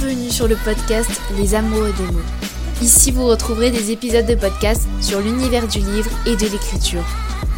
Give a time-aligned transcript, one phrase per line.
[0.00, 2.22] Bienvenue sur le podcast Les Amoureux des mots.
[2.80, 7.04] Ici, vous retrouverez des épisodes de podcast sur l'univers du livre et de l'écriture.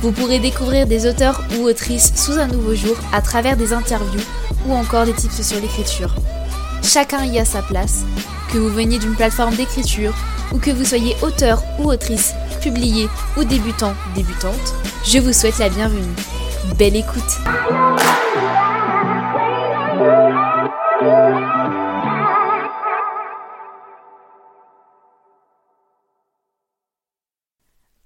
[0.00, 4.22] Vous pourrez découvrir des auteurs ou autrices sous un nouveau jour à travers des interviews
[4.66, 6.14] ou encore des tips sur l'écriture.
[6.82, 8.04] Chacun y a sa place,
[8.50, 10.14] que vous veniez d'une plateforme d'écriture
[10.50, 12.32] ou que vous soyez auteur ou autrice,
[12.62, 16.14] publié ou débutant, débutante, je vous souhaite la bienvenue.
[16.78, 17.38] Belle écoute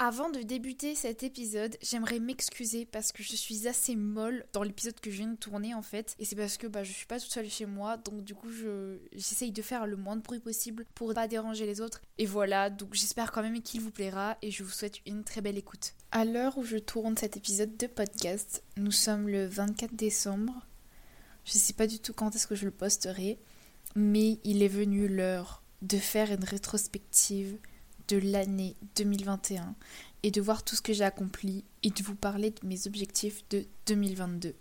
[0.07, 5.01] Avant de débuter cet épisode, j'aimerais m'excuser parce que je suis assez molle dans l'épisode
[5.01, 6.15] que je viens de tourner en fait.
[6.19, 8.51] Et c'est parce que bah, je suis pas toute seule chez moi, donc du coup
[9.13, 12.03] j'essaye de faire le moins de bruit possible pour pas déranger les autres.
[12.19, 15.41] Et voilà, donc j'espère quand même qu'il vous plaira et je vous souhaite une très
[15.41, 15.95] belle écoute.
[16.13, 20.67] À l'heure où je tourne cet épisode de podcast, nous sommes le 24 décembre.
[21.47, 23.39] Je sais pas du tout quand est-ce que je le posterai,
[23.97, 27.57] mais il est venu l'heure de faire une rétrospective
[28.09, 29.75] de l'année 2021
[30.23, 33.45] et de voir tout ce que j'ai accompli et de vous parler de mes objectifs
[33.51, 34.55] de 2022.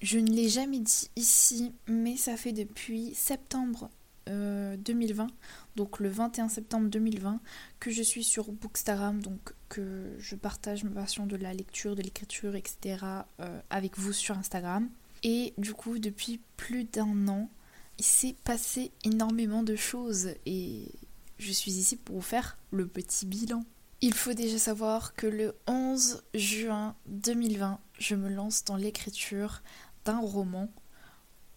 [0.00, 3.90] Je ne l'ai jamais dit ici, mais ça fait depuis septembre
[4.26, 5.28] 2020, euh,
[5.76, 7.40] donc le 21 septembre 2020,
[7.80, 12.02] que je suis sur Bookstagram, donc que je partage ma passion de la lecture, de
[12.02, 13.04] l'écriture, etc.
[13.40, 14.88] Euh, avec vous sur Instagram.
[15.22, 17.50] Et du coup, depuis plus d'un an,
[17.98, 20.92] il s'est passé énormément de choses et
[21.38, 23.64] je suis ici pour vous faire le petit bilan.
[24.00, 29.62] Il faut déjà savoir que le 11 juin 2020, je me lance dans l'écriture
[30.04, 30.70] d'un roman,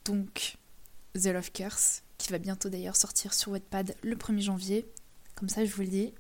[0.06, 0.58] donc
[1.14, 4.86] The Love Curse, qui va bientôt d'ailleurs sortir sur Wattpad le 1er janvier,
[5.36, 6.14] comme ça je vous le dis.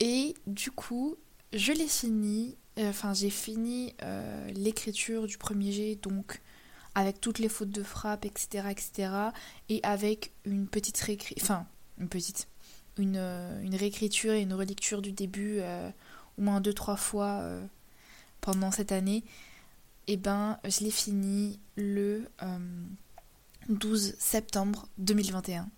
[0.00, 1.16] Et du coup,
[1.52, 6.40] je l'ai fini, euh, enfin j'ai fini euh, l'écriture du premier jet, donc
[6.94, 9.12] avec toutes les fautes de frappe, etc., etc.,
[9.68, 11.66] et avec une petite réécriture, enfin
[11.98, 12.48] une petite,
[13.00, 15.90] euh, une, réécriture et une relecture du début euh,
[16.38, 17.64] au moins deux trois fois euh,
[18.40, 19.24] pendant cette année,
[20.06, 22.26] et eh ben je l'ai fini le
[23.68, 25.68] 12 septembre 2021.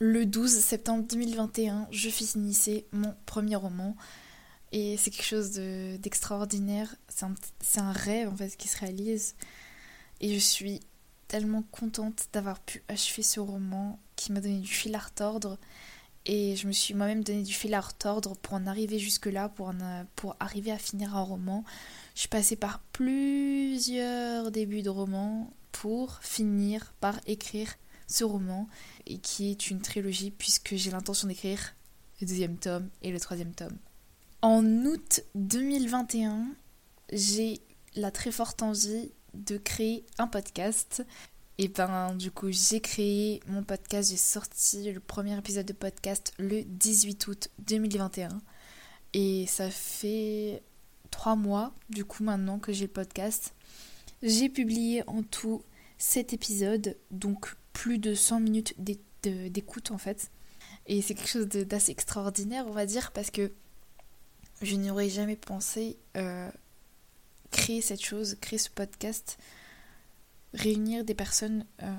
[0.00, 3.96] Le 12 septembre 2021, je finissais mon premier roman.
[4.72, 6.94] Et c'est quelque chose d'extraordinaire.
[7.08, 9.34] c'est un, rêve en fait qui se réalise.
[10.20, 10.80] Et je suis
[11.26, 15.58] tellement contente d'avoir pu achever ce roman qui m'a donné du fil à retordre.
[16.30, 19.72] Et je me suis moi-même donné du fil à retordre pour en arriver jusque-là, pour,
[20.14, 21.64] pour arriver à finir un roman.
[22.14, 27.74] Je suis passée par plusieurs débuts de roman pour finir par écrire
[28.06, 28.68] ce roman,
[29.06, 31.74] et qui est une trilogie puisque j'ai l'intention d'écrire
[32.20, 33.76] le deuxième tome et le troisième tome.
[34.42, 36.48] En août 2021,
[37.12, 37.60] j'ai
[37.96, 41.04] la très forte envie de créer un podcast
[41.58, 46.32] et ben du coup j'ai créé mon podcast, j'ai sorti le premier épisode de podcast
[46.38, 48.28] le 18 août 2021
[49.12, 50.62] et ça fait
[51.10, 53.54] trois mois du coup maintenant que j'ai le podcast.
[54.22, 55.62] J'ai publié en tout
[55.98, 58.74] 7 épisodes, donc plus de 100 minutes
[59.22, 60.30] d'écoute en fait.
[60.86, 63.52] Et c'est quelque chose d'assez extraordinaire on va dire parce que
[64.62, 66.50] je n'aurais jamais pensé euh,
[67.50, 69.38] créer cette chose, créer ce podcast
[70.54, 71.94] réunir des personnes euh,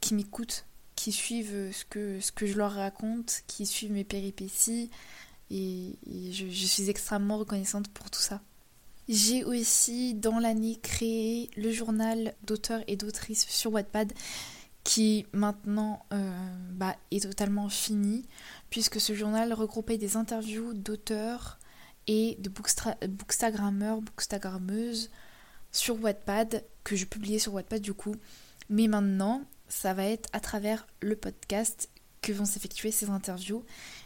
[0.00, 4.90] qui m'écoutent, qui suivent ce que, ce que je leur raconte, qui suivent mes péripéties,
[5.50, 5.98] et,
[6.30, 8.40] je, suis extrêmement reconnaissante pour tout ça.
[9.08, 14.12] J'ai aussi dans l'année créé le journal d'auteurs et d'autrices sur Wattpad
[14.84, 16.32] qui maintenant euh,
[16.72, 18.24] bah, est totalement fini
[18.70, 21.58] puisque ce journal regroupait des interviews d'auteurs
[22.06, 25.10] et de bookstagrammeurs, bookstagrammeuses
[25.72, 28.16] sur Wattpad, que je publiais sur Wattpad du coup.
[28.68, 31.88] Mais maintenant, ça va être à travers le podcast
[32.22, 33.64] que vont s'effectuer ces interviews.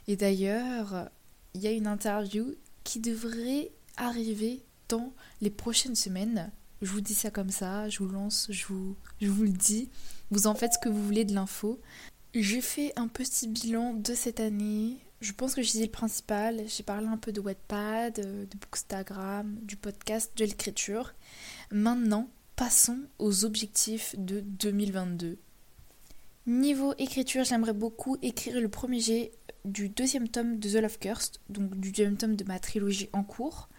[0.08, 1.08] Et d'ailleurs,
[1.54, 2.54] il y a une interview
[2.84, 6.50] qui devrait arriver dans les prochaines semaines.
[6.82, 9.88] Je vous dis ça comme ça, je vous lance, je vous, je vous le dis.
[10.30, 11.80] Vous en faites ce que vous voulez de l'info.
[12.34, 14.98] J'ai fait un petit bilan de cette année.
[15.24, 16.64] Je pense que j'ai dit le principal.
[16.66, 21.14] J'ai parlé un peu de Wattpad, de Bookstagram, du podcast, de l'écriture.
[21.70, 25.38] Maintenant, passons aux objectifs de 2022.
[26.46, 29.32] Niveau écriture, j'aimerais beaucoup écrire le premier jet
[29.64, 33.22] du deuxième tome de The Love Cursed, donc du deuxième tome de ma trilogie en
[33.22, 33.70] cours.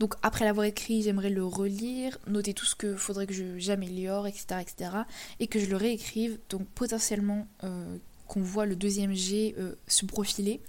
[0.00, 4.60] Donc après l'avoir écrit, j'aimerais le relire, noter tout ce que faudrait que j'améliore, etc.,
[4.60, 4.90] etc.
[5.38, 7.96] Et que je le réécrive, donc potentiellement euh,
[8.26, 10.60] qu'on voit le deuxième jet euh, se profiler.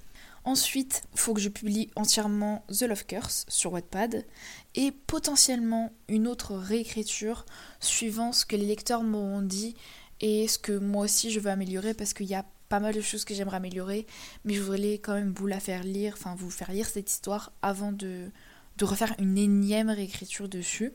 [0.43, 4.25] Ensuite, il faut que je publie entièrement The Love Curse sur Wattpad
[4.73, 7.45] et potentiellement une autre réécriture
[7.79, 9.75] suivant ce que les lecteurs m'auront dit
[10.19, 13.01] et ce que moi aussi je veux améliorer parce qu'il y a pas mal de
[13.01, 14.07] choses que j'aimerais améliorer,
[14.45, 17.51] mais je voudrais quand même vous la faire lire, enfin vous faire lire cette histoire
[17.61, 18.31] avant de,
[18.77, 20.93] de refaire une énième réécriture dessus.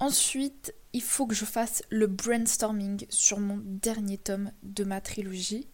[0.00, 5.68] Ensuite, il faut que je fasse le brainstorming sur mon dernier tome de ma trilogie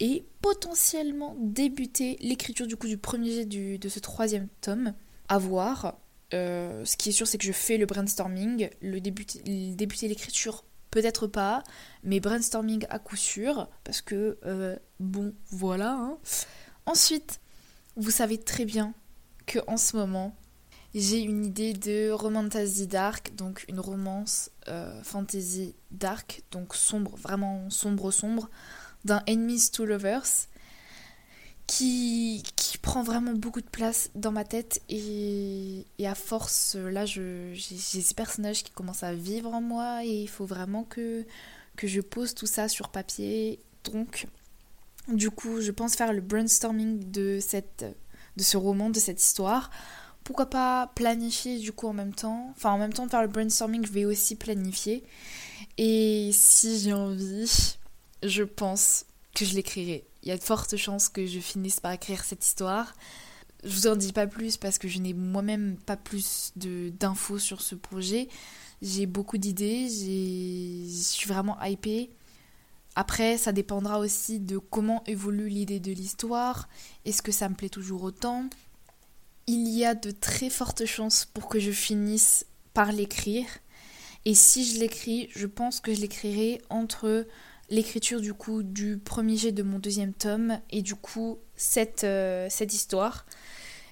[0.00, 4.94] et potentiellement débuter l'écriture du coup du premier jet de ce troisième tome.
[5.28, 5.98] À voir.
[6.34, 9.40] Euh, ce qui est sûr, c'est que je fais le brainstorming, le débuter,
[9.74, 11.62] débuter l'écriture peut-être pas,
[12.02, 15.92] mais brainstorming à coup sûr, parce que euh, bon, voilà.
[15.92, 16.18] Hein.
[16.86, 17.40] Ensuite,
[17.96, 18.94] vous savez très bien
[19.46, 20.34] que en ce moment,
[20.94, 27.68] j'ai une idée de romantasy dark, donc une romance euh, fantasy dark, donc sombre, vraiment
[27.70, 28.48] sombre sombre,
[29.04, 30.48] d'un Enemies to Lovers
[31.68, 37.54] qui, qui prend vraiment beaucoup de place dans ma tête et, à force, là, j'ai
[37.54, 41.24] ces personnages qui commencent à vivre en moi et il faut vraiment que,
[41.76, 43.60] que je pose tout ça sur papier.
[43.92, 44.26] Donc,
[45.08, 47.84] du coup, je pense faire le brainstorming de, cette,
[48.36, 49.70] de ce roman, de cette histoire.
[50.24, 53.28] Pourquoi pas planifier du coup en même temps Enfin, en même temps de faire le
[53.28, 55.04] brainstorming, je vais aussi planifier.
[55.76, 57.76] Et si j'ai envie,
[58.22, 59.04] je pense
[59.34, 62.44] que je l'écrirai il y a de fortes chances que je finisse par écrire cette
[62.44, 62.94] histoire.
[63.64, 67.60] Je vous en dis pas plus parce que je n'ai moi-même pas plus d'infos sur
[67.60, 68.28] ce projet.
[68.82, 72.10] J'ai beaucoup d'idées, je suis vraiment hypée.
[72.94, 76.68] Après, ça dépendra aussi de comment évolue l'idée de l'histoire.
[77.04, 78.48] Est-ce que ça me plaît toujours autant?
[79.46, 82.44] Il y a de très fortes chances pour que je finisse
[82.74, 83.46] par l'écrire.
[84.24, 87.26] Et si je l'écris, je pense que je l'écrirai entre
[87.70, 92.46] l'écriture du coup du premier jet de mon deuxième tome et du coup cette, euh,
[92.50, 93.26] cette histoire.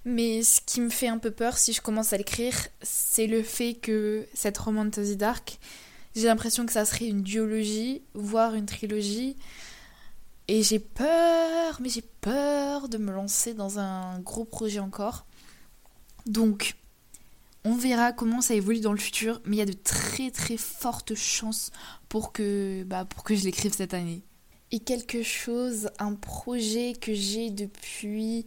[0.05, 3.43] Mais ce qui me fait un peu peur si je commence à l'écrire, c'est le
[3.43, 5.58] fait que cette romantasy dark,
[6.14, 9.37] j'ai l'impression que ça serait une duologie, voire une trilogie.
[10.49, 15.26] Et j'ai peur, mais j'ai peur de me lancer dans un gros projet encore.
[16.25, 16.76] Donc,
[17.66, 20.56] on verra comment ça évolue dans le futur, mais il y a de très très
[20.56, 21.72] fortes chances
[22.08, 24.22] pour que, bah, pour que je l'écrive cette année.
[24.70, 28.46] Et quelque chose, un projet que j'ai depuis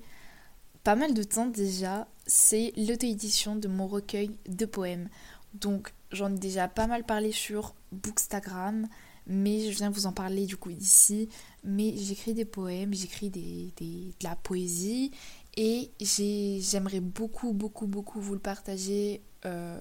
[0.85, 5.09] pas mal de temps déjà, c'est l'auto-édition de mon recueil de poèmes.
[5.53, 8.87] Donc j'en ai déjà pas mal parlé sur Bookstagram,
[9.27, 11.27] mais je viens vous en parler du coup ici.
[11.65, 15.11] Mais j'écris des poèmes, j'écris de la poésie
[15.61, 19.77] et j'aimerais beaucoup, beaucoup, beaucoup vous le partager euh,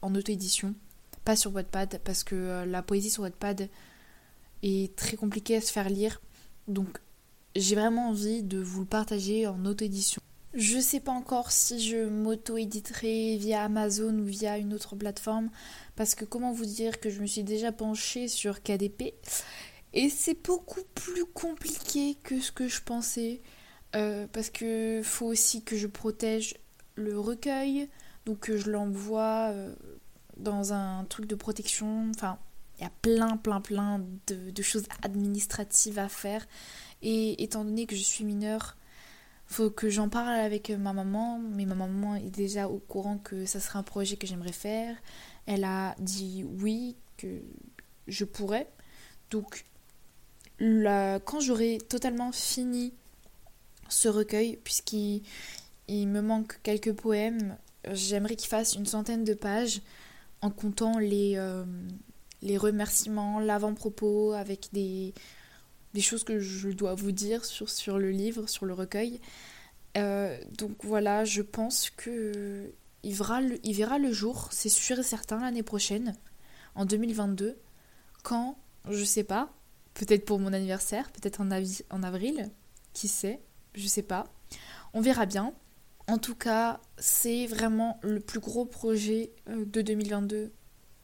[0.00, 0.76] en auto-édition.
[1.24, 3.68] Pas sur Wattpad, parce que euh, la poésie sur Wattpad
[4.62, 6.20] est très compliquée à se faire lire.
[6.68, 7.00] Donc
[7.56, 10.22] j'ai vraiment envie de vous le partager en auto-édition.
[10.54, 15.50] Je sais pas encore si je m'auto-éditerai via Amazon ou via une autre plateforme,
[15.96, 19.14] parce que comment vous dire que je me suis déjà penchée sur KDP
[19.94, 23.40] et c'est beaucoup plus compliqué que ce que je pensais.
[23.94, 26.56] Euh, parce que faut aussi que je protège
[26.94, 27.88] le recueil,
[28.24, 29.74] donc que je l'envoie euh,
[30.38, 32.10] dans un truc de protection.
[32.10, 32.38] Enfin,
[32.78, 36.46] il y a plein, plein, plein de, choses administratives à faire.
[37.02, 38.76] Et étant donné que je suis mineure,
[39.46, 41.38] faut que j'en parle avec ma maman.
[41.38, 44.96] Mais ma maman est déjà au courant que ça serait un projet que j'aimerais faire.
[45.46, 47.42] Elle a dit oui, que
[48.08, 48.70] je pourrais.
[49.30, 49.66] Donc,
[50.58, 52.94] quand j'aurai totalement fini
[53.92, 55.22] ce recueil, puisqu'il
[55.88, 57.56] il me manque quelques poèmes.
[57.92, 59.80] J'aimerais qu'il fasse une centaine de pages
[60.40, 61.64] en comptant les, euh,
[62.42, 65.14] les remerciements, l'avant-propos, avec des,
[65.94, 69.20] des choses que je dois vous dire sur, sur le livre, sur le recueil.
[69.96, 72.72] Euh, donc voilà, je pense que
[73.02, 76.14] il verra le, il verra le jour, c'est sûr et certain, l'année prochaine,
[76.74, 77.58] en 2022,
[78.22, 78.56] quand,
[78.88, 79.52] je sais pas,
[79.94, 82.50] peut-être pour mon anniversaire, peut-être en, en avril,
[82.92, 83.40] qui sait
[83.74, 84.24] je sais pas.
[84.94, 85.52] On verra bien.
[86.08, 90.52] En tout cas, c'est vraiment le plus gros projet euh, de 2022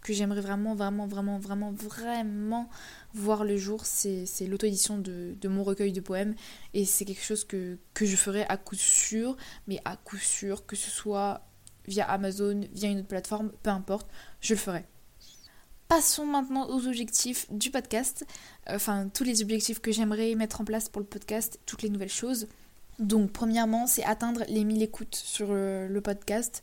[0.01, 2.69] que j'aimerais vraiment, vraiment, vraiment, vraiment, vraiment
[3.15, 3.85] voir le jour.
[3.85, 6.35] C'est l'auto-édition de, mon recueil de poèmes.
[6.75, 10.67] Et c'est quelque chose que, que je ferai à coup sûr, mais à coup sûr,
[10.67, 11.43] que ce soit
[11.87, 14.09] via Amazon, via une autre plateforme, peu importe,
[14.41, 14.85] je le ferai.
[15.89, 18.27] Passons maintenant aux objectifs du podcast,
[18.69, 22.11] enfin tous les objectifs que j'aimerais mettre en place pour le podcast, toutes les nouvelles
[22.11, 22.47] choses.
[22.99, 26.63] Donc premièrement, c'est atteindre les 1000 écoutes sur euh, le, podcast.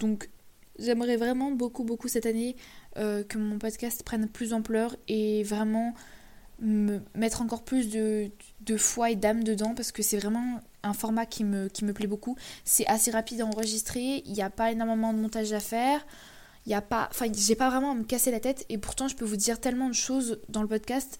[0.00, 0.30] Donc
[0.78, 2.56] j'aimerais vraiment beaucoup beaucoup cette année
[2.96, 5.94] euh, que mon podcast prenne plus d'ampleur et vraiment
[6.60, 8.30] me mettre encore plus de,
[8.76, 12.36] foi et d'âme dedans parce que c'est vraiment un format qui me, plaît beaucoup.
[12.64, 16.06] C'est assez rapide à enregistrer, il n'y a pas énormément de montage à faire.
[16.66, 19.16] y a pas enfin j'ai pas vraiment à me casser la tête et pourtant je
[19.16, 21.18] peux vous dire tellement de choses dans le podcast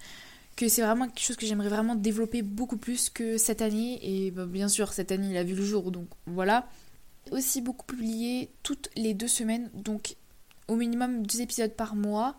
[0.56, 4.30] que c'est vraiment quelque chose que j'aimerais vraiment développer beaucoup plus que cette année et
[4.30, 6.68] bah, bien sûr cette année il a vu le jour donc voilà
[7.30, 10.16] aussi beaucoup publié toutes les deux semaines donc
[10.68, 12.36] au minimum deux épisodes par mois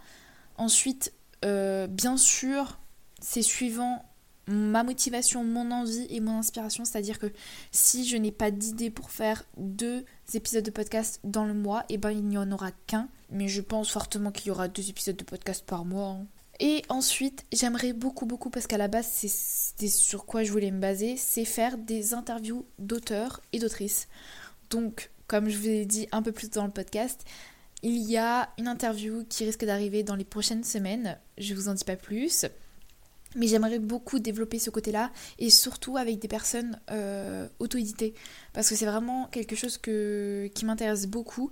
[0.57, 2.79] ensuite euh, bien sûr
[3.19, 4.05] c'est suivant
[4.47, 6.85] ma motivation, mon envie et mon inspiration.
[6.85, 7.31] C'est-à-dire que
[7.71, 11.95] si je n'ai pas d'idée pour faire deux épisodes de podcast dans le mois, et
[11.95, 13.09] eh ben il n'y en aura qu'un.
[13.31, 16.09] Mais je pense fortement qu'il y aura deux épisodes de podcast par mois.
[16.09, 16.27] Hein.
[16.59, 20.79] Et ensuite, j'aimerais beaucoup, beaucoup, parce qu'à la base, c'est sur quoi je voulais me
[20.79, 24.07] baser, c'est faire des interviews d'auteurs et d'autrices.
[24.69, 27.25] Donc, comme je vous ai dit un peu plus dans le podcast,
[27.83, 31.19] il y a une interview qui risque d'arriver dans les prochaines semaines.
[31.37, 32.45] Je vous en dis pas plus.
[33.35, 38.13] Mais j'aimerais beaucoup développer ce côté-là et surtout avec des personnes euh, auto-éditées.
[38.53, 41.51] Parce que c'est vraiment quelque chose qui m'intéresse beaucoup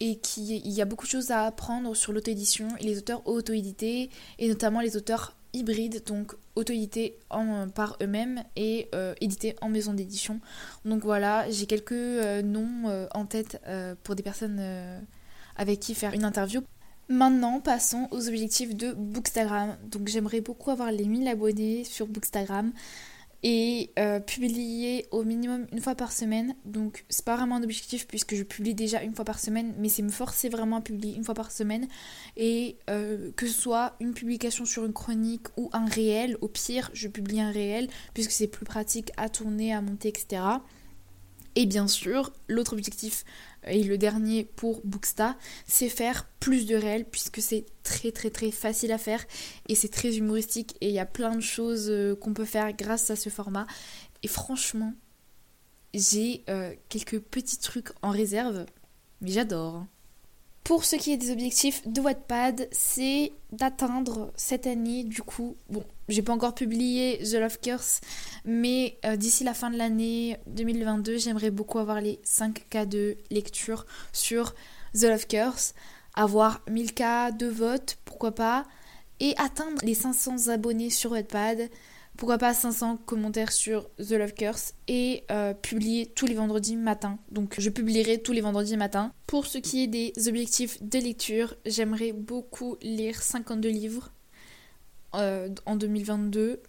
[0.00, 3.26] et qui, il y a beaucoup de choses à apprendre sur l'auto-édition et les auteurs
[3.26, 7.18] auto-édités et notamment les auteurs hybrides, donc auto-édités
[7.74, 10.40] par eux-mêmes et euh, édités en maison d'édition.
[10.84, 13.60] Donc voilà, j'ai quelques euh, noms en tête
[14.04, 14.60] pour des personnes
[15.56, 16.62] avec qui faire une interview.
[17.10, 19.76] Maintenant, passons aux objectifs de Bookstagram.
[19.90, 22.72] Donc j'aimerais beaucoup avoir les 1000 abonnés sur Bookstagram
[23.42, 26.54] et euh, publier au minimum une fois par semaine.
[26.64, 29.88] Donc c'est pas vraiment un objectif puisque je publie déjà une fois par semaine, mais
[29.88, 31.86] c'est me forcer vraiment à publier une fois par semaine
[32.36, 36.36] et euh, que ce soit une publication sur une chronique ou un réel.
[36.40, 40.42] Au pire, je publie un réel puisque c'est plus pratique à tourner, à monter, etc.
[41.60, 43.24] Et bien sûr, l'autre objectif
[43.66, 45.36] et le dernier pour Booksta,
[45.66, 49.24] c'est faire plus de réels puisque c'est très très très facile à faire
[49.66, 52.72] et c'est très humoristique et il y a plein de choses euh, qu'on peut faire
[52.74, 53.66] grâce à ce format.
[54.22, 54.94] Et franchement,
[55.94, 58.64] j'ai euh, quelques petits trucs en réserve,
[59.20, 59.84] mais j'adore.
[60.64, 65.82] Pour ce qui est des objectifs de Wattpad, c'est d'atteindre cette année, du coup, bon,
[66.08, 68.00] j'ai pas encore publié The Love Curse,
[68.44, 73.16] mais euh, d'ici la fin de l'année 2022, j'aimerais beaucoup avoir les 5 cas de
[73.30, 74.54] lecture sur
[74.94, 75.74] The Love Curse,
[76.14, 78.66] avoir 1000 cas de vote, pourquoi pas,
[79.20, 81.70] et atteindre les 500 abonnés sur Wattpad
[82.18, 87.18] pourquoi pas 500 commentaires sur The Love Curse et euh, publier tous les vendredis matin.
[87.30, 89.12] Donc je publierai tous les vendredis matin.
[89.28, 94.10] Pour ce qui est des objectifs de lecture, j'aimerais beaucoup lire 52 livres
[95.14, 96.60] euh, en 2022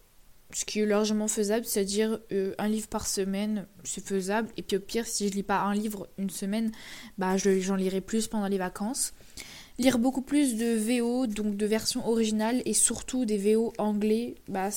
[0.51, 4.49] ce qui est largement faisable, c'est-à-dire euh, un livre par semaine, c'est faisable.
[4.57, 6.71] Et puis au pire, si je lis pas un livre une semaine,
[7.19, 9.13] bah j'en lirai plus pendant les vacances.
[9.77, 14.71] Lire beaucoup plus de VO, donc de versions originales et surtout des VO anglais, bah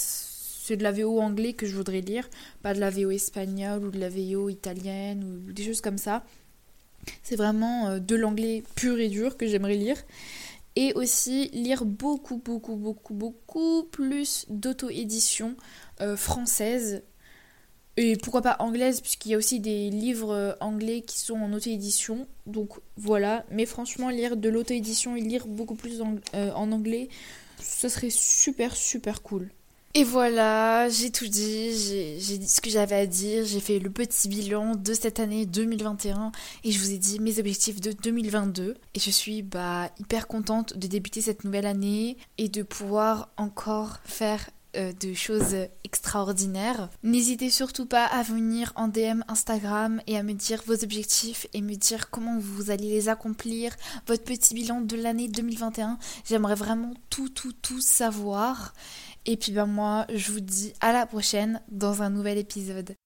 [0.62, 2.30] c'est de la VO anglais que je voudrais lire,
[2.62, 6.24] pas de la VO espagnole ou de la VO italienne ou des choses comme ça.
[7.24, 9.96] C'est vraiment euh, de l'anglais pur et dur que j'aimerais lire.
[10.76, 15.56] Et aussi lire beaucoup, beaucoup, beaucoup, beaucoup plus d'auto-édition
[16.00, 17.02] euh, française.
[17.96, 21.52] Et pourquoi pas anglaise, puisqu'il y a aussi des livres euh, anglais qui sont en
[21.52, 22.28] auto-édition.
[22.46, 23.44] Donc voilà.
[23.50, 27.08] Mais franchement, lire de l'auto-édition et lire beaucoup plus en anglais,
[27.58, 29.50] ça serait super, super cool.
[29.94, 31.76] Et voilà, j'ai tout dit,
[32.18, 35.44] j'ai dit ce que j'avais à dire, j'ai fait le petit bilan de cette année
[35.44, 36.32] 2021
[36.64, 40.78] et je vous ai dit mes objectifs de 2022 et je suis bah hyper contente
[40.78, 46.88] de débuter cette nouvelle année et de pouvoir encore faire euh, de choses extraordinaires.
[47.02, 51.60] N'hésitez surtout pas à venir en DM Instagram et à me dire vos objectifs et
[51.60, 55.98] me dire comment vous allez les accomplir, votre petit bilan de l'année 2021.
[56.24, 58.72] J'aimerais vraiment tout, tout, tout savoir.
[59.24, 62.96] Et puis ben moi, je vous dis à la prochaine dans un nouvel épisode.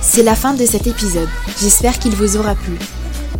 [0.00, 1.28] C'est la fin de cet épisode.
[1.60, 2.78] J'espère qu'il vous aura plu.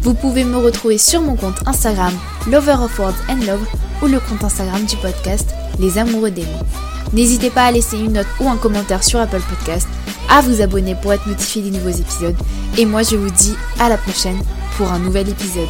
[0.00, 2.12] Vous pouvez me retrouver sur mon compte Instagram
[2.50, 3.66] Lover of Words and Love
[4.02, 6.66] ou le compte Instagram du podcast Les Amoureux des mots.
[7.12, 9.86] N'hésitez pas à laisser une note ou un commentaire sur Apple Podcast,
[10.28, 12.36] à vous abonner pour être notifié des nouveaux épisodes.
[12.76, 14.42] Et moi je vous dis à la prochaine
[14.76, 15.68] pour un nouvel épisode.